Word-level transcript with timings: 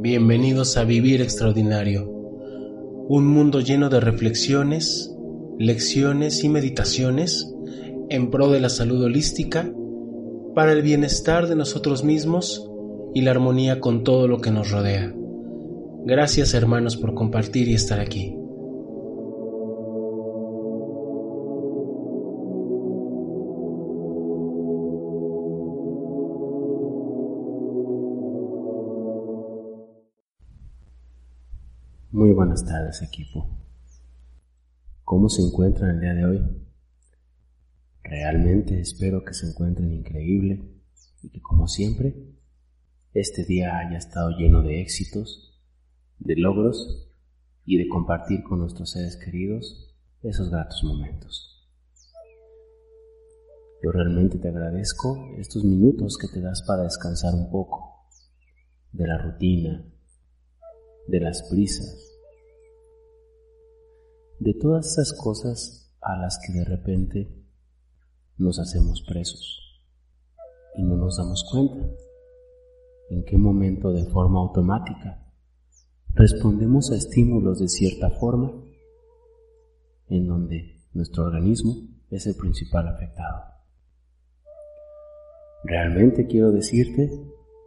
Bienvenidos 0.00 0.76
a 0.76 0.84
Vivir 0.84 1.20
Extraordinario, 1.20 2.08
un 3.08 3.26
mundo 3.26 3.58
lleno 3.58 3.88
de 3.88 3.98
reflexiones, 3.98 5.12
lecciones 5.58 6.44
y 6.44 6.48
meditaciones 6.48 7.52
en 8.08 8.30
pro 8.30 8.48
de 8.48 8.60
la 8.60 8.68
salud 8.68 9.02
holística, 9.02 9.68
para 10.54 10.70
el 10.70 10.82
bienestar 10.82 11.48
de 11.48 11.56
nosotros 11.56 12.04
mismos 12.04 12.70
y 13.12 13.22
la 13.22 13.32
armonía 13.32 13.80
con 13.80 14.04
todo 14.04 14.28
lo 14.28 14.38
que 14.38 14.52
nos 14.52 14.70
rodea. 14.70 15.12
Gracias 16.04 16.54
hermanos 16.54 16.96
por 16.96 17.14
compartir 17.14 17.66
y 17.66 17.74
estar 17.74 17.98
aquí. 17.98 18.37
Buenas 32.48 32.64
tardes 32.64 33.02
equipo. 33.02 33.46
¿Cómo 35.04 35.28
se 35.28 35.42
encuentran 35.42 35.90
el 35.90 36.00
día 36.00 36.14
de 36.14 36.24
hoy? 36.24 36.40
Realmente 38.02 38.80
espero 38.80 39.22
que 39.22 39.34
se 39.34 39.48
encuentren 39.48 39.92
increíble 39.92 40.64
y 41.22 41.28
que 41.28 41.42
como 41.42 41.68
siempre 41.68 42.14
este 43.12 43.44
día 43.44 43.76
haya 43.76 43.98
estado 43.98 44.30
lleno 44.30 44.62
de 44.62 44.80
éxitos, 44.80 45.60
de 46.20 46.36
logros 46.36 47.12
y 47.66 47.76
de 47.76 47.86
compartir 47.86 48.42
con 48.44 48.60
nuestros 48.60 48.92
seres 48.92 49.18
queridos 49.22 49.94
esos 50.22 50.48
gratos 50.48 50.82
momentos. 50.84 51.68
Yo 53.82 53.92
realmente 53.92 54.38
te 54.38 54.48
agradezco 54.48 55.34
estos 55.36 55.64
minutos 55.64 56.16
que 56.16 56.28
te 56.28 56.40
das 56.40 56.62
para 56.66 56.84
descansar 56.84 57.34
un 57.34 57.50
poco 57.50 58.06
de 58.92 59.06
la 59.06 59.18
rutina, 59.18 59.84
de 61.08 61.20
las 61.20 61.42
prisas, 61.50 62.17
de 64.38 64.54
todas 64.54 64.92
esas 64.92 65.12
cosas 65.12 65.94
a 66.00 66.16
las 66.16 66.38
que 66.38 66.52
de 66.52 66.64
repente 66.64 67.28
nos 68.36 68.58
hacemos 68.58 69.02
presos 69.02 69.82
y 70.76 70.82
no 70.82 70.96
nos 70.96 71.16
damos 71.16 71.44
cuenta 71.50 71.88
en 73.10 73.24
qué 73.24 73.36
momento 73.36 73.92
de 73.92 74.04
forma 74.04 74.40
automática 74.40 75.26
respondemos 76.14 76.90
a 76.92 76.96
estímulos 76.96 77.58
de 77.60 77.68
cierta 77.68 78.10
forma 78.10 78.52
en 80.08 80.26
donde 80.26 80.80
nuestro 80.92 81.24
organismo 81.24 81.74
es 82.10 82.26
el 82.26 82.34
principal 82.36 82.88
afectado. 82.88 83.44
Realmente 85.64 86.26
quiero 86.26 86.52
decirte 86.52 87.10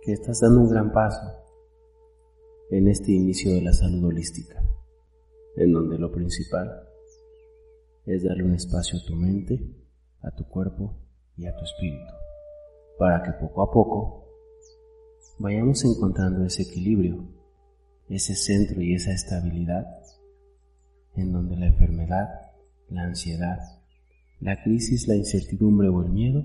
que 0.03 0.13
estás 0.13 0.39
dando 0.39 0.61
un 0.61 0.69
gran 0.69 0.91
paso 0.91 1.21
en 2.71 2.87
este 2.87 3.11
inicio 3.11 3.53
de 3.53 3.61
la 3.61 3.73
salud 3.73 4.05
holística, 4.05 4.63
en 5.55 5.73
donde 5.73 5.97
lo 5.97 6.11
principal 6.11 6.87
es 8.05 8.23
darle 8.23 8.43
un 8.43 8.55
espacio 8.55 8.99
a 8.99 9.05
tu 9.05 9.15
mente, 9.15 9.59
a 10.21 10.31
tu 10.31 10.45
cuerpo 10.47 10.95
y 11.37 11.45
a 11.45 11.55
tu 11.55 11.63
espíritu, 11.63 12.13
para 12.97 13.21
que 13.23 13.31
poco 13.33 13.61
a 13.61 13.71
poco 13.71 14.25
vayamos 15.39 15.83
encontrando 15.85 16.45
ese 16.45 16.63
equilibrio, 16.63 17.27
ese 18.09 18.35
centro 18.35 18.81
y 18.81 18.93
esa 18.93 19.11
estabilidad, 19.11 19.85
en 21.15 21.31
donde 21.31 21.57
la 21.57 21.67
enfermedad, 21.67 22.27
la 22.89 23.03
ansiedad, 23.03 23.59
la 24.39 24.61
crisis, 24.63 25.07
la 25.07 25.15
incertidumbre 25.15 25.89
o 25.89 26.01
el 26.03 26.09
miedo 26.09 26.43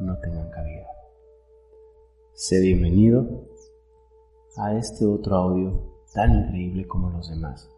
no 0.00 0.18
tengan 0.18 0.50
cabida. 0.50 0.86
Sé 2.34 2.60
bienvenido 2.60 3.48
a 4.56 4.76
este 4.76 5.04
otro 5.06 5.36
audio 5.36 5.94
tan 6.12 6.32
increíble 6.34 6.86
como 6.86 7.10
los 7.10 7.30
demás, 7.30 7.68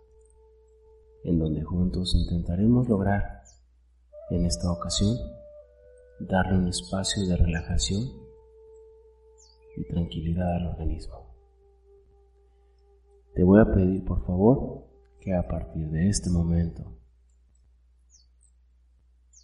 en 1.24 1.38
donde 1.38 1.62
juntos 1.62 2.14
intentaremos 2.14 2.88
lograr, 2.88 3.42
en 4.30 4.44
esta 4.44 4.70
ocasión, 4.70 5.16
darle 6.20 6.58
un 6.58 6.68
espacio 6.68 7.26
de 7.26 7.36
relajación 7.36 8.02
y 9.76 9.84
tranquilidad 9.86 10.56
al 10.56 10.66
organismo. 10.68 11.26
Te 13.34 13.44
voy 13.44 13.60
a 13.60 13.70
pedir 13.70 14.04
por 14.04 14.24
favor 14.24 14.86
que 15.20 15.34
a 15.34 15.46
partir 15.46 15.90
de 15.90 16.08
este 16.08 16.30
momento 16.30 16.96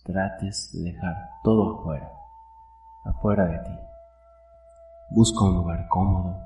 trates 0.04 0.72
de 0.72 0.92
dejar 0.92 1.14
todo 1.44 1.78
afuera, 1.78 2.10
afuera 3.04 3.46
de 3.46 3.58
ti. 3.58 3.78
Busca 5.10 5.44
un 5.44 5.56
lugar 5.56 5.86
cómodo, 5.88 6.40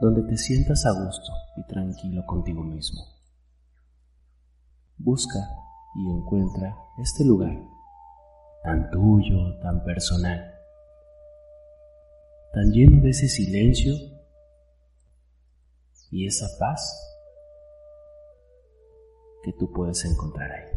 donde 0.00 0.22
te 0.22 0.36
sientas 0.36 0.84
a 0.86 0.92
gusto 0.92 1.32
y 1.56 1.66
tranquilo 1.66 2.24
contigo 2.26 2.62
mismo. 2.62 3.02
Busca 4.98 5.38
y 5.94 6.10
encuentra 6.10 6.76
este 6.98 7.24
lugar 7.24 7.56
tan 8.62 8.90
tuyo, 8.90 9.58
tan 9.62 9.82
personal, 9.84 10.54
tan 12.52 12.72
lleno 12.72 13.02
de 13.02 13.10
ese 13.10 13.28
silencio 13.28 13.94
y 16.10 16.26
esa 16.26 16.46
paz 16.58 17.02
que 19.42 19.52
tú 19.52 19.72
puedes 19.72 20.04
encontrar 20.04 20.50
ahí. 20.50 20.76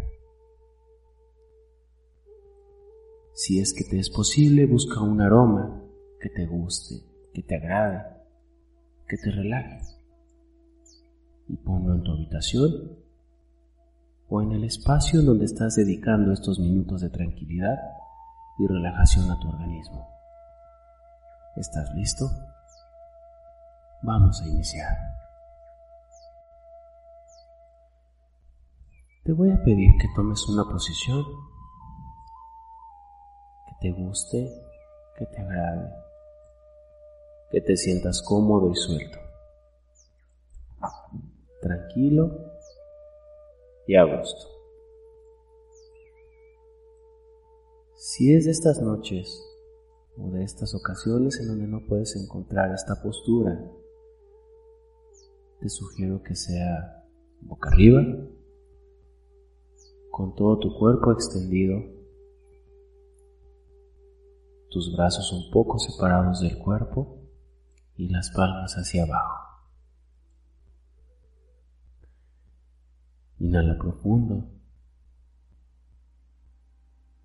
Si 3.34 3.60
es 3.60 3.74
que 3.74 3.84
te 3.84 3.98
es 3.98 4.10
posible, 4.10 4.66
busca 4.66 5.02
un 5.02 5.22
aroma 5.22 5.82
que 6.20 6.30
te 6.30 6.46
guste, 6.46 6.96
que 7.34 7.42
te 7.42 7.56
agrade, 7.56 8.19
que 9.10 9.18
te 9.18 9.32
relaje 9.32 9.82
y 11.48 11.58
ponlo 11.58 11.96
en 11.96 12.04
tu 12.04 12.12
habitación 12.12 12.72
o 14.30 14.42
en 14.44 14.52
el 14.52 14.64
espacio 14.64 15.24
donde 15.24 15.46
estás 15.46 15.76
dedicando 15.76 16.32
estos 16.32 16.60
minutos 16.60 17.02
de 17.02 17.10
tranquilidad 17.10 17.76
y 18.60 18.68
relajación 18.68 19.32
a 19.32 19.40
tu 19.40 19.50
organismo. 19.50 20.08
¿Estás 21.56 21.92
listo? 21.96 22.30
Vamos 24.04 24.40
a 24.44 24.48
iniciar. 24.48 24.96
Te 29.26 29.34
voy 29.34 29.52
a 29.52 29.64
pedir 29.64 29.92
que 30.00 30.08
tomes 30.16 30.48
una 30.48 30.64
posición 30.66 31.24
que 33.68 33.76
te 33.82 33.92
guste, 33.92 34.50
que 35.18 35.26
te 35.26 35.42
agrade, 35.42 35.92
que 37.52 37.62
te 37.62 37.76
sientas 37.76 38.22
cómodo 38.22 38.72
y 38.72 38.76
suelto, 38.76 39.18
tranquilo 41.62 42.30
y 43.88 43.96
a 43.96 44.04
gusto. 44.04 44.48
Si 47.96 48.34
es 48.34 48.46
de 48.46 48.52
estas 48.52 48.82
noches 48.82 49.44
o 50.18 50.30
de 50.32 50.44
estas 50.44 50.76
ocasiones 50.76 51.40
en 51.40 51.48
donde 51.48 51.68
no 51.68 51.86
puedes 51.88 52.16
encontrar 52.16 52.72
esta 52.74 53.02
postura, 53.02 53.60
te 55.60 55.70
sugiero 55.70 56.22
que 56.24 56.36
sea 56.36 57.06
boca 57.42 57.70
arriba, 57.70 58.02
con 60.12 60.36
todo 60.36 60.60
tu 60.60 60.78
cuerpo 60.78 61.12
extendido, 61.12 61.82
tus 64.70 64.96
brazos 64.96 65.32
un 65.34 65.50
poco 65.52 65.80
separados 65.80 66.42
del 66.42 66.58
cuerpo 66.60 67.19
y 68.00 68.08
las 68.08 68.32
palmas 68.32 68.76
hacia 68.76 69.04
abajo. 69.04 69.60
Inhala 73.40 73.78
profundo. 73.78 74.50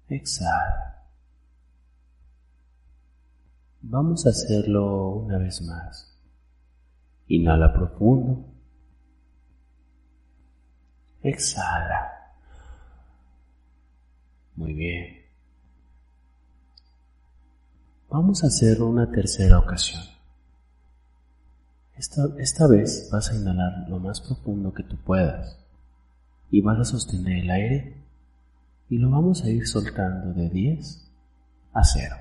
Exhala. 0.09 1.06
Vamos 3.82 4.26
a 4.26 4.31
hacerlo 4.31 5.11
una 5.11 5.38
vez 5.38 5.62
más. 5.62 6.21
Inhala 7.29 7.73
profundo. 7.73 8.44
Exhala. 11.23 12.35
Muy 14.56 14.73
bien. 14.73 15.25
Vamos 18.09 18.43
a 18.43 18.49
hacerlo 18.49 18.88
una 18.88 19.09
tercera 19.12 19.61
ocasión. 19.61 20.13
Esta, 21.96 22.29
esta 22.38 22.67
vez 22.67 23.08
vas 23.12 23.31
a 23.31 23.37
inhalar 23.37 23.88
lo 23.88 23.99
más 23.99 24.20
profundo 24.20 24.73
que 24.75 24.82
tú 24.82 24.96
puedas 24.96 25.58
y 26.50 26.61
vas 26.61 26.79
a 26.79 26.85
sostener 26.85 27.44
el 27.44 27.50
aire 27.50 28.05
y 28.88 28.99
lo 28.99 29.11
vamos 29.11 29.44
a 29.44 29.50
ir 29.50 29.67
soltando 29.67 30.32
de 30.32 30.50
10 30.50 31.11
a 31.73 31.85
0 31.85 32.17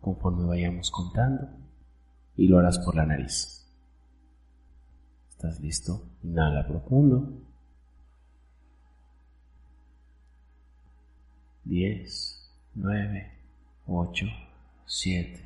conforme 0.00 0.46
vayamos 0.46 0.90
contando 0.90 1.48
y 2.36 2.48
lo 2.48 2.58
harás 2.58 2.78
por 2.78 2.94
la 2.94 3.06
nariz. 3.06 3.66
¿Estás 5.30 5.60
listo? 5.60 6.02
Inhala 6.22 6.66
profundo. 6.66 7.32
10, 11.64 12.50
9, 12.74 13.32
8, 13.86 14.26
7, 14.86 15.44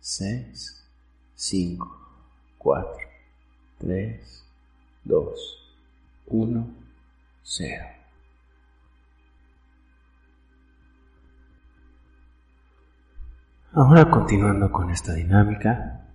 6, 0.00 0.88
5, 1.34 2.01
4, 2.62 2.92
3, 3.78 4.44
2, 5.04 5.74
1, 6.26 6.66
0. 7.42 7.84
Ahora 13.72 14.08
continuando 14.10 14.70
con 14.70 14.90
esta 14.90 15.14
dinámica, 15.14 16.06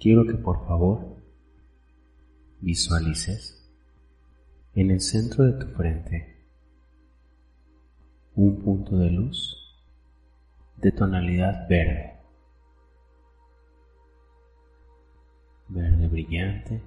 quiero 0.00 0.26
que 0.26 0.34
por 0.34 0.66
favor 0.66 1.18
visualices 2.60 3.64
en 4.74 4.90
el 4.90 5.00
centro 5.00 5.44
de 5.44 5.52
tu 5.52 5.66
frente 5.74 6.34
un 8.34 8.60
punto 8.60 8.96
de 8.96 9.10
luz 9.10 9.56
de 10.78 10.90
tonalidad 10.90 11.68
verde. 11.68 12.13
Verde 15.68 16.08
brillante, 16.08 16.82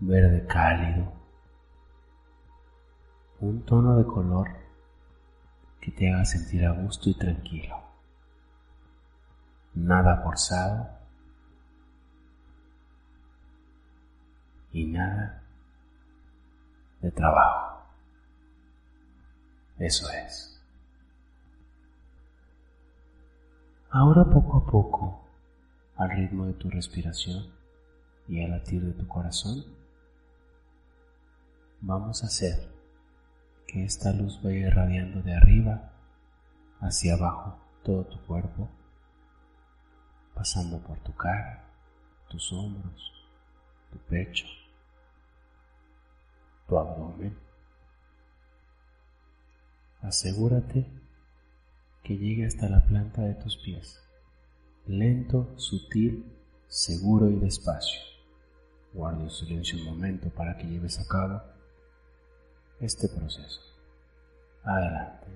verde 0.00 0.46
cálido, 0.46 1.12
un 3.40 3.64
tono 3.64 3.96
de 3.98 4.06
color 4.06 4.48
que 5.80 5.90
te 5.90 6.12
haga 6.12 6.24
sentir 6.24 6.64
a 6.64 6.72
gusto 6.72 7.10
y 7.10 7.14
tranquilo, 7.14 7.76
nada 9.74 10.22
forzado 10.22 10.88
y 14.72 14.86
nada 14.86 15.42
de 17.00 17.10
trabajo. 17.10 17.86
Eso 19.78 20.10
es. 20.10 20.50
Ahora 23.90 24.24
poco 24.24 24.56
a 24.56 24.66
poco 24.66 25.23
al 26.04 26.10
ritmo 26.10 26.46
de 26.46 26.52
tu 26.54 26.70
respiración 26.70 27.46
y 28.28 28.42
al 28.42 28.50
latir 28.50 28.82
de 28.82 28.92
tu 28.92 29.06
corazón, 29.08 29.64
vamos 31.80 32.22
a 32.22 32.26
hacer 32.26 32.70
que 33.66 33.84
esta 33.84 34.12
luz 34.12 34.40
vaya 34.42 34.68
irradiando 34.68 35.22
de 35.22 35.34
arriba 35.34 35.92
hacia 36.80 37.14
abajo 37.14 37.58
todo 37.82 38.04
tu 38.04 38.20
cuerpo, 38.26 38.68
pasando 40.34 40.78
por 40.80 40.98
tu 41.00 41.14
cara, 41.14 41.64
tus 42.28 42.52
hombros, 42.52 43.12
tu 43.90 43.98
pecho, 43.98 44.46
tu 46.68 46.78
abdomen. 46.78 47.38
Asegúrate 50.02 50.86
que 52.02 52.18
llegue 52.18 52.46
hasta 52.46 52.68
la 52.68 52.84
planta 52.84 53.22
de 53.22 53.34
tus 53.34 53.56
pies 53.56 54.03
lento, 54.86 55.52
sutil, 55.56 56.24
seguro 56.68 57.28
y 57.28 57.36
despacio. 57.36 58.00
Guarda 58.92 59.22
en 59.22 59.30
silencio 59.30 59.78
un 59.78 59.84
momento 59.84 60.30
para 60.30 60.56
que 60.56 60.66
lleves 60.66 60.98
a 60.98 61.06
cabo 61.06 61.42
este 62.80 63.08
proceso. 63.08 63.60
Adelante. 64.62 65.26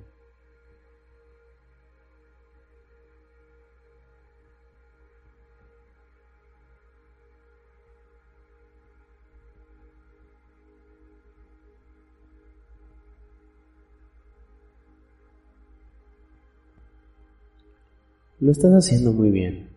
Lo 18.40 18.52
estás 18.52 18.72
haciendo 18.72 19.12
muy 19.12 19.32
bien. 19.32 19.68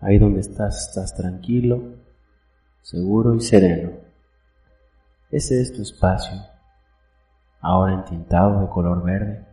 Ahí 0.00 0.16
donde 0.16 0.38
estás, 0.38 0.86
estás 0.86 1.12
tranquilo, 1.16 1.96
seguro 2.82 3.34
y 3.34 3.40
sereno. 3.40 3.90
Ese 5.28 5.60
es 5.60 5.72
tu 5.72 5.82
espacio, 5.82 6.40
ahora 7.60 7.94
entintado 7.94 8.60
de 8.60 8.68
color 8.68 9.02
verde, 9.02 9.44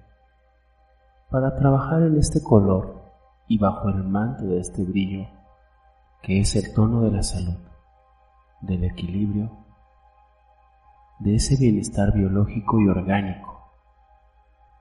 para 1.32 1.56
trabajar 1.56 2.04
en 2.04 2.18
este 2.18 2.44
color 2.44 3.02
y 3.48 3.58
bajo 3.58 3.90
el 3.90 4.04
manto 4.04 4.44
de 4.46 4.60
este 4.60 4.84
brillo, 4.84 5.28
que 6.22 6.42
es 6.42 6.56
el 6.56 6.72
tono 6.76 7.02
de 7.02 7.10
la 7.10 7.24
salud, 7.24 7.58
del 8.62 8.84
equilibrio, 8.84 9.50
de 11.18 11.36
ese 11.36 11.56
bienestar 11.56 12.14
biológico 12.14 12.80
y 12.80 12.88
orgánico, 12.88 13.72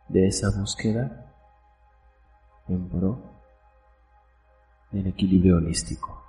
de 0.08 0.26
esa 0.26 0.50
búsqueda 0.50 1.27
en 2.68 2.88
pro 2.88 3.38
equilibrio 4.92 5.56
holístico. 5.56 6.22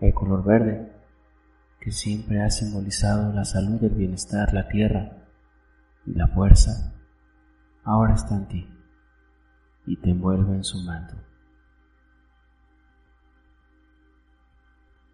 El 0.00 0.14
color 0.14 0.44
verde, 0.44 0.92
que 1.80 1.90
siempre 1.90 2.42
ha 2.42 2.50
simbolizado 2.50 3.32
la 3.32 3.44
salud, 3.44 3.82
el 3.82 3.94
bienestar, 3.94 4.52
la 4.52 4.68
tierra 4.68 5.26
y 6.06 6.14
la 6.14 6.28
fuerza, 6.28 6.94
ahora 7.84 8.14
está 8.14 8.36
en 8.36 8.48
ti 8.48 8.68
y 9.86 9.96
te 9.96 10.10
envuelve 10.10 10.54
en 10.54 10.64
su 10.64 10.78
manto. 10.82 11.16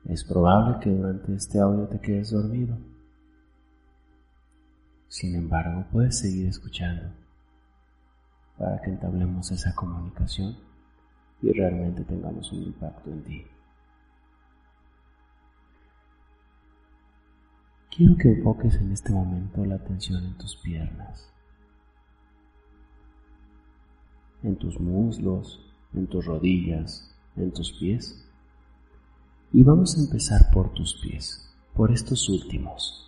Es 0.05 0.25
probable 0.25 0.79
que 0.81 0.91
durante 0.91 1.35
este 1.35 1.61
audio 1.61 1.87
te 1.87 2.01
quedes 2.01 2.31
dormido. 2.31 2.79
Sin 5.09 5.35
embargo, 5.35 5.87
puedes 5.91 6.19
seguir 6.19 6.49
escuchando 6.49 7.28
para 8.59 8.81
que 8.83 8.91
entablemos 8.91 9.51
esa 9.53 9.75
comunicación 9.75 10.57
y 11.41 11.53
realmente 11.53 12.03
tengamos 12.05 12.53
un 12.53 12.65
impacto 12.65 13.11
en 13.11 13.23
ti. 13.23 13.47
Quiero 17.97 18.17
que 18.17 18.29
enfoques 18.29 18.75
en 18.77 18.93
este 18.93 19.13
momento 19.13 19.65
la 19.65 19.77
atención 19.77 20.25
en 20.25 20.37
tus 20.37 20.57
piernas, 20.57 21.33
en 24.43 24.57
tus 24.57 24.79
muslos, 24.79 25.75
en 25.95 26.07
tus 26.07 26.25
rodillas, 26.27 27.17
en 27.37 27.53
tus 27.53 27.73
pies. 27.73 28.25
Y 29.53 29.63
vamos 29.63 29.97
a 29.97 30.01
empezar 30.01 30.51
por 30.53 30.73
tus 30.75 31.01
pies, 31.01 31.53
por 31.75 31.91
estos 31.91 32.29
últimos. 32.29 33.08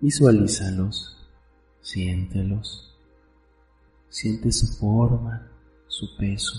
Visualízalos, 0.00 1.28
siéntelos, 1.80 2.96
siente 4.08 4.52
su 4.52 4.68
forma, 4.78 5.50
su 5.88 6.16
peso. 6.16 6.56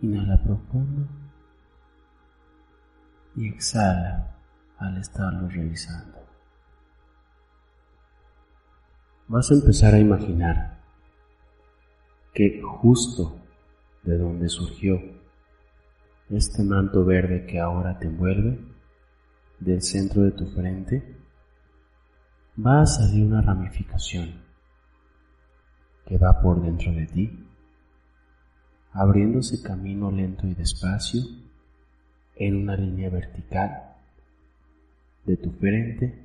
Inhala 0.00 0.42
profundo 0.42 1.06
y 3.36 3.48
exhala 3.48 4.34
al 4.78 4.96
estarlo 4.96 5.46
revisando. 5.50 6.24
Vas 9.28 9.50
a 9.50 9.54
empezar 9.54 9.92
a 9.92 9.98
imaginar 9.98 10.80
que 12.32 12.62
justo 12.62 13.38
de 14.04 14.16
donde 14.16 14.48
surgió 14.48 15.23
este 16.30 16.62
manto 16.62 17.04
verde 17.04 17.46
que 17.46 17.60
ahora 17.60 17.98
te 17.98 18.06
envuelve, 18.06 18.58
del 19.60 19.82
centro 19.82 20.22
de 20.22 20.32
tu 20.32 20.46
frente, 20.46 21.16
va 22.58 22.82
a 22.82 22.86
salir 22.86 23.24
una 23.24 23.40
ramificación 23.40 24.42
que 26.06 26.18
va 26.18 26.40
por 26.40 26.62
dentro 26.62 26.92
de 26.92 27.06
ti, 27.06 27.46
abriéndose 28.92 29.62
camino 29.62 30.10
lento 30.10 30.46
y 30.46 30.54
despacio 30.54 31.22
en 32.36 32.56
una 32.56 32.76
línea 32.76 33.10
vertical 33.10 33.94
de 35.24 35.36
tu 35.36 35.50
frente 35.52 36.24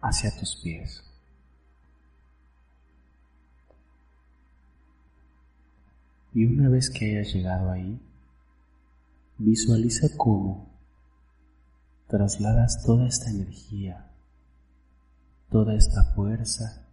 hacia 0.00 0.30
tus 0.38 0.56
pies. 0.62 1.02
Y 6.32 6.44
una 6.44 6.68
vez 6.68 6.90
que 6.90 7.06
hayas 7.06 7.32
llegado 7.32 7.70
ahí, 7.70 7.98
Visualiza 9.38 10.08
cómo 10.16 10.70
trasladas 12.08 12.82
toda 12.84 13.06
esta 13.06 13.30
energía 13.30 14.06
toda 15.50 15.74
esta 15.74 16.02
fuerza 16.14 16.86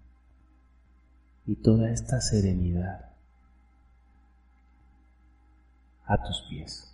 y 1.46 1.56
toda 1.56 1.90
esta 1.90 2.22
serenidad 2.22 3.10
a 6.06 6.18
tus 6.24 6.42
pies. 6.50 6.90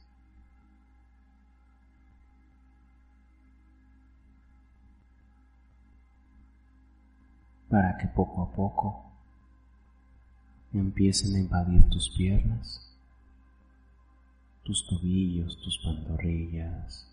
Para 7.69 7.97
que 7.97 8.07
poco 8.07 8.41
a 8.41 8.51
poco 8.51 9.11
empiecen 10.73 11.35
a 11.35 11.39
invadir 11.39 11.87
tus 11.89 12.09
piernas, 12.09 12.88
tus 14.69 14.85
tobillos, 14.85 15.59
tus 15.63 15.79
pantorrillas, 15.79 17.11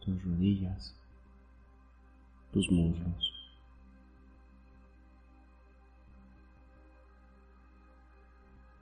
tus 0.00 0.20
rodillas, 0.24 0.92
tus 2.52 2.68
muslos. 2.72 3.32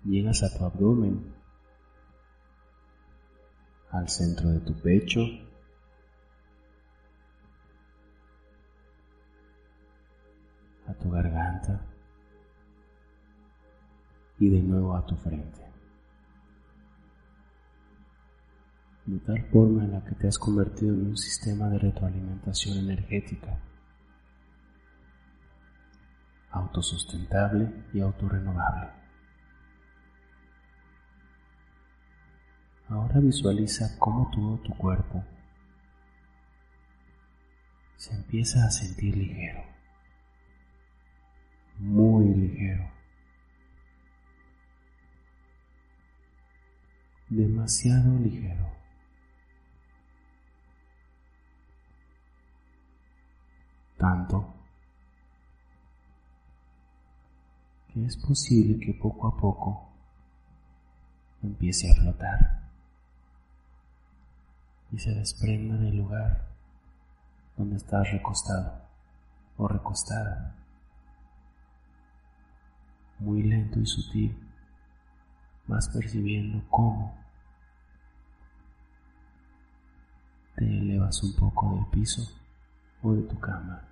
Llegas 0.03 0.43
a 0.43 0.57
tu 0.57 0.65
abdomen, 0.65 1.35
al 3.91 4.09
centro 4.09 4.49
de 4.49 4.61
tu 4.61 4.73
pecho, 4.81 5.21
a 10.87 10.95
tu 10.95 11.11
garganta 11.11 11.85
y 14.39 14.49
de 14.49 14.63
nuevo 14.63 14.97
a 14.97 15.05
tu 15.05 15.15
frente. 15.17 15.72
De 19.05 19.19
tal 19.19 19.43
forma 19.51 19.85
en 19.85 19.93
la 19.93 20.05
que 20.05 20.15
te 20.15 20.29
has 20.29 20.39
convertido 20.39 20.95
en 20.95 21.09
un 21.09 21.17
sistema 21.17 21.69
de 21.69 21.79
retroalimentación 21.79 22.79
energética, 22.79 23.59
autosustentable 26.53 27.73
y 27.93 28.01
autorrenovable. 28.01 28.91
Ahora 32.89 33.21
visualiza 33.21 33.99
cómo 33.99 34.31
todo 34.31 34.59
tu 34.59 34.77
cuerpo 34.77 35.25
se 37.97 38.15
empieza 38.15 38.65
a 38.67 38.71
sentir 38.71 39.17
ligero, 39.17 39.65
muy 41.79 42.27
ligero, 42.35 42.91
demasiado 47.31 48.19
ligero. 48.19 48.82
Que 57.89 58.05
es 58.05 58.17
posible 58.17 58.79
que 58.79 58.95
poco 58.95 59.29
a 59.29 59.37
poco 59.37 59.89
empiece 61.43 61.91
a 61.91 61.95
flotar 61.95 62.63
y 64.93 64.99
se 64.99 65.15
desprenda 65.15 65.77
del 65.77 65.97
lugar 65.97 66.47
donde 67.57 67.77
estás 67.77 68.11
recostado 68.13 68.83
o 69.57 69.69
recostada. 69.69 70.55
Muy 73.19 73.43
lento 73.43 73.81
y 73.81 73.87
sutil 73.87 74.37
vas 75.67 75.89
percibiendo 75.89 76.63
cómo 76.69 77.15
te 80.57 80.65
elevas 80.65 81.23
un 81.23 81.35
poco 81.35 81.75
del 81.75 81.87
piso 81.87 82.23
o 83.03 83.13
de 83.15 83.23
tu 83.23 83.39
cama. 83.39 83.92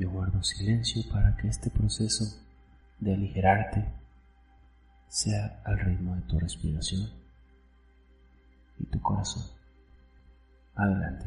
Yo 0.00 0.08
guardo 0.08 0.42
silencio 0.42 1.02
para 1.12 1.36
que 1.36 1.46
este 1.48 1.68
proceso 1.68 2.24
de 3.00 3.12
aligerarte 3.12 3.84
sea 5.08 5.60
al 5.62 5.78
ritmo 5.78 6.16
de 6.16 6.22
tu 6.22 6.38
respiración 6.38 7.10
y 8.78 8.86
tu 8.86 8.98
corazón. 9.02 9.42
Adelante. 10.74 11.26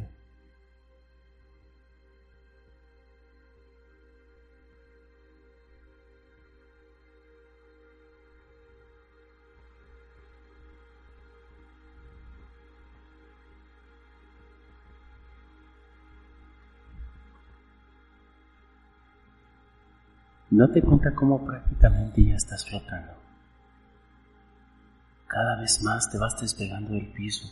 Date 20.55 20.81
cuenta 20.81 21.13
cómo 21.15 21.43
prácticamente 21.43 22.23
ya 22.23 22.35
estás 22.35 22.63
flotando 22.69 23.23
cada 25.33 25.55
vez 25.55 25.81
más 25.81 26.11
te 26.11 26.19
vas 26.19 26.39
despegando 26.39 26.93
del 26.93 27.11
piso, 27.11 27.51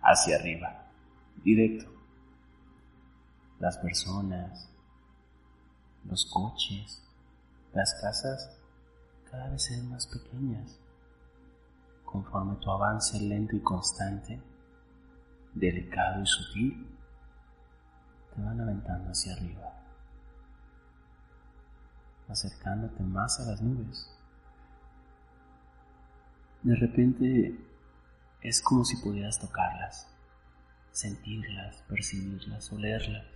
hacia 0.00 0.36
arriba, 0.36 0.86
directo. 1.44 1.84
Las 3.60 3.76
personas, 3.76 4.70
los 6.08 6.24
coches, 6.24 7.02
las 7.74 7.92
casas 8.00 8.56
cada 9.30 9.50
vez 9.50 9.64
se 9.64 9.76
ven 9.76 9.90
más 9.90 10.06
pequeñas. 10.06 10.78
Conforme 12.06 12.56
tu 12.56 12.70
avance 12.70 13.20
lento 13.20 13.54
y 13.54 13.60
constante, 13.60 14.40
delicado 15.52 16.22
y 16.22 16.26
sutil, 16.26 16.86
te 18.34 18.40
van 18.40 18.58
aventando 18.62 19.10
hacia 19.10 19.34
arriba, 19.34 19.74
acercándote 22.32 23.02
más 23.02 23.38
a 23.40 23.44
las 23.44 23.60
nubes. 23.60 24.08
De 26.62 26.74
repente 26.76 27.56
es 28.40 28.60
como 28.60 28.84
si 28.84 28.96
pudieras 28.96 29.38
tocarlas, 29.38 30.08
sentirlas, 30.90 31.82
percibirlas, 31.88 32.72
olerlas. 32.72 33.26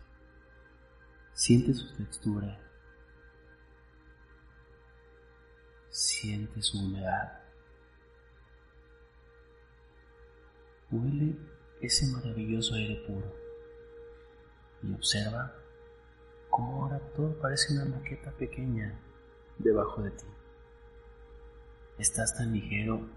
Siente 1.33 1.75
su 1.75 1.95
textura. 1.97 2.59
Siente 5.91 6.63
su 6.63 6.79
humedad. 6.79 7.41
Huele 10.91 11.37
ese 11.81 12.07
maravilloso 12.07 12.75
aire 12.75 12.97
puro 13.07 13.35
y 14.83 14.93
observa 14.95 15.53
ahora 16.63 16.99
todo 17.15 17.39
parece 17.41 17.75
una 17.75 17.85
maqueta 17.85 18.31
pequeña 18.33 18.95
debajo 19.59 20.03
de 20.03 20.11
ti. 20.11 20.27
Estás 21.99 22.37
tan 22.37 22.53
ligero 22.53 23.09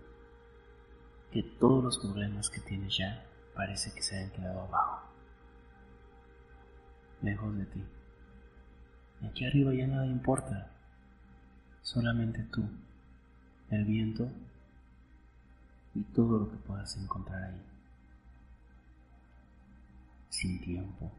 que 1.32 1.44
todos 1.44 1.84
los 1.84 2.00
problemas 2.00 2.50
que 2.50 2.62
tienes 2.62 2.98
ya 2.98 3.26
parece 3.54 3.92
que 3.94 4.02
se 4.02 4.18
han 4.18 4.32
quedado 4.32 4.62
abajo, 4.62 5.08
lejos 7.22 7.58
de 7.58 7.66
ti. 7.66 7.84
Aquí 9.28 9.46
arriba 9.46 9.74
ya 9.74 9.86
nada 9.86 10.06
importa, 10.06 10.72
solamente 11.82 12.42
tú, 12.52 12.64
el 13.70 13.84
viento 13.86 14.30
y 15.94 16.04
todo 16.04 16.40
lo 16.40 16.52
que 16.52 16.58
puedas 16.58 16.96
encontrar 16.98 17.44
ahí. 17.44 17.62
Sin 20.30 20.62
tiempo, 20.62 21.12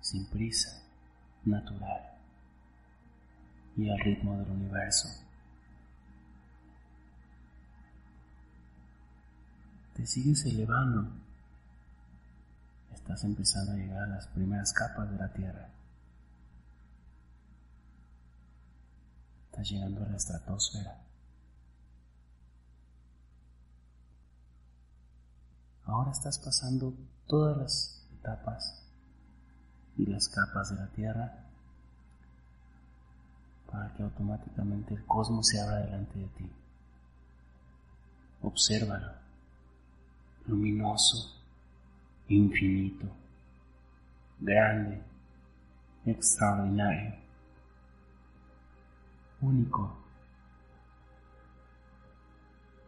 sin 0.00 0.26
prisa, 0.30 0.82
natural 1.44 2.00
y 3.76 3.88
al 3.88 3.98
ritmo 4.00 4.36
del 4.38 4.50
universo. 4.50 5.08
te 9.94 10.06
sigues 10.06 10.44
elevando, 10.46 11.12
estás 12.92 13.24
empezando 13.24 13.72
a 13.72 13.76
llegar 13.76 14.02
a 14.02 14.14
las 14.14 14.26
primeras 14.28 14.72
capas 14.72 15.10
de 15.10 15.16
la 15.16 15.32
Tierra. 15.32 15.68
Estás 19.46 19.70
llegando 19.70 20.02
a 20.02 20.08
la 20.08 20.16
estratosfera. 20.16 20.98
Ahora 25.84 26.10
estás 26.10 26.38
pasando 26.38 26.94
todas 27.26 27.56
las 27.58 28.08
etapas 28.18 28.81
y 29.96 30.06
las 30.06 30.28
capas 30.28 30.70
de 30.70 30.76
la 30.76 30.86
Tierra 30.88 31.32
para 33.70 33.92
que 33.94 34.02
automáticamente 34.02 34.94
el 34.94 35.04
cosmos 35.04 35.46
se 35.46 35.60
abra 35.60 35.78
delante 35.78 36.18
de 36.18 36.26
ti. 36.28 36.50
Obsérvalo 38.42 39.22
luminoso, 40.46 41.40
infinito, 42.28 43.06
grande, 44.40 45.00
extraordinario, 46.04 47.14
único 49.40 49.96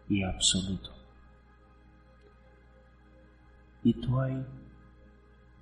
y 0.08 0.22
absoluto. 0.22 0.90
Y 3.82 3.94
tú 3.94 4.18
ahí, 4.20 4.44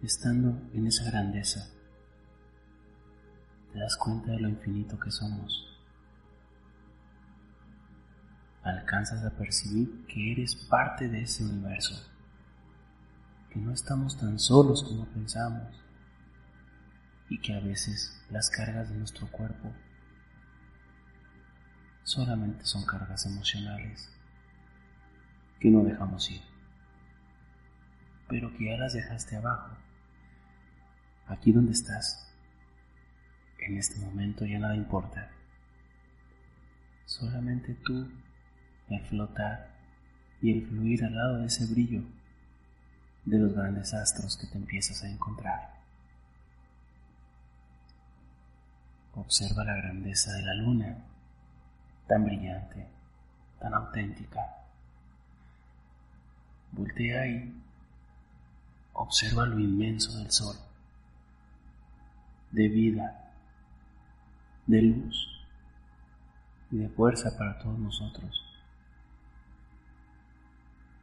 estando 0.02 0.61
en 0.75 0.87
esa 0.87 1.04
grandeza, 1.04 1.68
te 3.73 3.78
das 3.78 3.97
cuenta 3.97 4.32
de 4.32 4.40
lo 4.40 4.49
infinito 4.49 4.99
que 4.99 5.11
somos. 5.11 5.68
Alcanzas 8.62 9.25
a 9.25 9.30
percibir 9.30 10.06
que 10.06 10.32
eres 10.32 10.54
parte 10.54 11.09
de 11.09 11.23
ese 11.23 11.44
universo, 11.44 11.94
que 13.50 13.61
no 13.61 13.73
estamos 13.73 14.18
tan 14.18 14.38
solos 14.38 14.82
como 14.82 15.06
pensamos 15.06 15.82
y 17.28 17.40
que 17.40 17.54
a 17.54 17.61
veces 17.61 18.21
las 18.30 18.50
cargas 18.50 18.90
de 18.90 18.97
nuestro 18.97 19.26
cuerpo 19.28 19.73
solamente 22.02 22.64
son 22.64 22.85
cargas 22.85 23.25
emocionales 23.26 24.11
que 25.61 25.71
no 25.71 25.85
dejamos 25.85 26.30
ir, 26.30 26.42
pero 28.28 28.52
que 28.56 28.66
ya 28.66 28.76
las 28.76 28.92
dejaste 28.92 29.37
abajo, 29.37 29.76
aquí 31.26 31.52
donde 31.52 31.73
estás. 31.73 32.29
En 33.59 33.79
este 33.79 34.00
momento 34.00 34.45
ya 34.45 34.59
nada 34.59 34.75
importa, 34.75 35.31
solamente 37.07 37.75
tú, 37.85 38.11
el 38.88 39.00
flotar 39.07 39.71
y 40.41 40.52
el 40.52 40.67
fluir 40.67 41.05
al 41.05 41.14
lado 41.14 41.38
de 41.38 41.47
ese 41.47 41.67
brillo 41.67 42.02
de 43.25 43.38
los 43.38 43.55
grandes 43.55 43.95
astros 43.95 44.37
que 44.37 44.47
te 44.49 44.59
empiezas 44.59 45.02
a 45.05 45.09
encontrar. 45.09 45.73
Observa 49.14 49.62
la 49.64 49.76
grandeza 49.76 50.33
de 50.33 50.43
la 50.43 50.55
luna, 50.55 50.97
tan 52.09 52.25
brillante, 52.25 52.88
tan 53.61 53.75
auténtica. 53.75 54.41
Voltea 56.73 57.26
y 57.26 57.62
observa 58.95 59.47
lo 59.47 59.59
inmenso 59.61 60.17
del 60.19 60.31
sol, 60.31 60.57
de 62.52 62.68
vida, 62.68 63.32
de 64.66 64.82
luz 64.82 65.28
y 66.71 66.78
de 66.78 66.88
fuerza 66.88 67.37
para 67.37 67.59
todos 67.59 67.78
nosotros. 67.78 68.44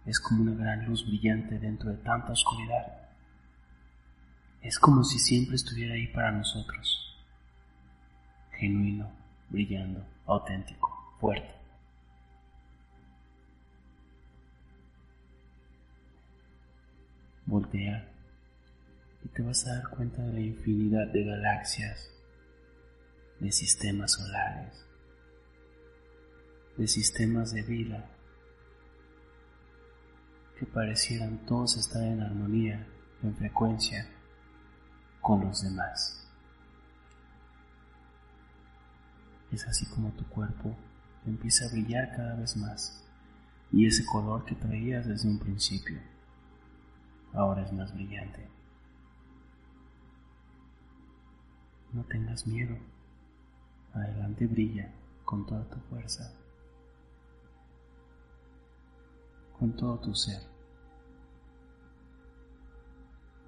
Es 0.05 0.19
como 0.19 0.43
una 0.43 0.55
gran 0.55 0.85
luz 0.85 1.05
brillante 1.05 1.59
dentro 1.59 1.91
de 1.91 1.97
tanta 1.97 2.31
oscuridad. 2.31 3.09
Es 4.61 4.79
como 4.79 5.03
si 5.03 5.19
siempre 5.19 5.55
estuviera 5.55 5.93
ahí 5.93 6.07
para 6.07 6.31
nosotros 6.31 7.09
genuino, 8.59 9.09
brillando, 9.49 10.05
auténtico, 10.25 11.15
fuerte. 11.19 11.55
Voltea 17.45 18.05
y 19.23 19.29
te 19.29 19.41
vas 19.41 19.65
a 19.67 19.75
dar 19.75 19.89
cuenta 19.89 20.21
de 20.21 20.33
la 20.33 20.39
infinidad 20.39 21.07
de 21.07 21.23
galaxias, 21.23 22.09
de 23.39 23.51
sistemas 23.51 24.13
solares, 24.13 24.85
de 26.77 26.87
sistemas 26.87 27.53
de 27.53 27.61
vida 27.63 28.09
que 30.57 30.65
parecieran 30.65 31.45
todos 31.45 31.77
estar 31.77 32.03
en 32.03 32.21
armonía, 32.21 32.85
en 33.23 33.35
frecuencia 33.35 34.09
con 35.21 35.45
los 35.45 35.61
demás. 35.63 36.27
Es 39.51 39.67
así 39.67 39.85
como 39.87 40.11
tu 40.11 40.25
cuerpo 40.27 40.77
empieza 41.25 41.65
a 41.65 41.71
brillar 41.71 42.15
cada 42.15 42.35
vez 42.35 42.55
más 42.57 43.03
y 43.71 43.85
ese 43.85 44.05
color 44.05 44.45
que 44.45 44.55
traías 44.55 45.05
desde 45.07 45.29
un 45.29 45.39
principio 45.39 45.99
ahora 47.33 47.63
es 47.63 47.71
más 47.73 47.93
brillante. 47.93 48.58
No 51.93 52.03
tengas 52.03 52.45
miedo. 52.47 52.77
Adelante 53.93 54.45
brilla 54.45 54.91
con 55.25 55.45
toda 55.45 55.63
tu 55.69 55.79
fuerza, 55.89 56.31
con 59.57 59.75
todo 59.75 59.99
tu 59.99 60.15
ser. 60.15 60.41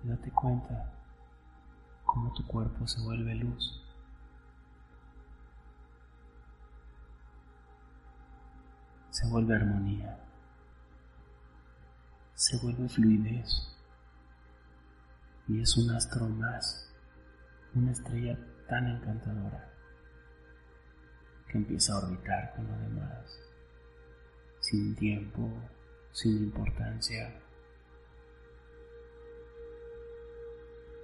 date 0.03 0.31
cuenta 0.31 0.91
cómo 2.05 2.33
tu 2.33 2.45
cuerpo 2.47 2.87
se 2.87 3.01
vuelve 3.01 3.35
luz. 3.35 3.81
se 9.11 9.27
vuelve 9.27 9.55
armonía, 9.55 10.17
se 12.33 12.57
vuelve 12.57 12.89
fluidez 12.89 13.67
y 15.47 15.61
es 15.61 15.77
un 15.77 15.91
astro 15.91 16.27
más, 16.27 16.90
una 17.75 17.91
estrella 17.91 18.37
tan 18.67 18.87
encantadora 18.87 19.71
que 21.47 21.57
empieza 21.57 21.93
a 21.93 21.99
orbitar 21.99 22.53
con 22.55 22.67
lo 22.67 22.77
demás, 22.77 23.39
sin 24.59 24.95
tiempo, 24.95 25.49
sin 26.11 26.43
importancia. 26.43 27.33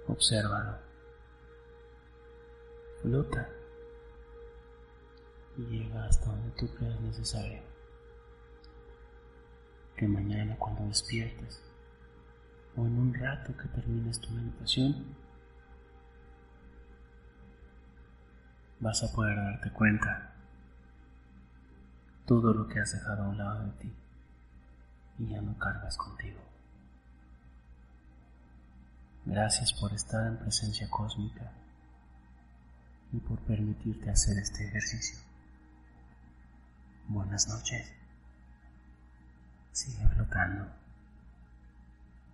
Obsérvalo, 0.06 0.78
flota. 3.02 3.48
Y 5.58 5.62
llega 5.62 6.04
hasta 6.06 6.30
donde 6.30 6.50
tú 6.52 6.68
creas 6.74 7.00
necesario. 7.00 7.60
Que 9.96 10.06
mañana 10.06 10.56
cuando 10.56 10.86
despiertes 10.86 11.60
o 12.76 12.86
en 12.86 12.98
un 12.98 13.12
rato 13.12 13.54
que 13.56 13.68
termines 13.68 14.20
tu 14.20 14.30
meditación, 14.30 15.16
vas 18.80 19.02
a 19.02 19.12
poder 19.12 19.36
darte 19.36 19.70
cuenta 19.70 20.32
todo 22.26 22.52
lo 22.52 22.68
que 22.68 22.80
has 22.80 22.92
dejado 22.92 23.24
a 23.24 23.28
un 23.28 23.38
lado 23.38 23.64
de 23.64 23.72
ti 23.72 23.92
y 25.18 25.28
ya 25.28 25.40
no 25.40 25.58
cargas 25.58 25.96
contigo. 25.96 26.38
Gracias 29.24 29.72
por 29.72 29.92
estar 29.92 30.26
en 30.26 30.38
presencia 30.38 30.88
cósmica 30.88 31.52
y 33.12 33.18
por 33.18 33.38
permitirte 33.40 34.10
hacer 34.10 34.38
este 34.38 34.66
ejercicio. 34.68 35.18
Buenas 37.08 37.48
noches. 37.48 37.92
Sigue 39.72 40.06
flotando. 40.08 40.66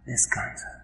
Descansa. 0.05 0.84